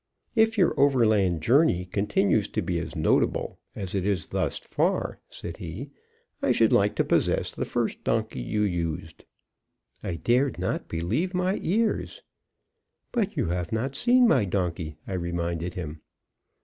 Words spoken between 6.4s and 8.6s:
"I should like to possess the first donkey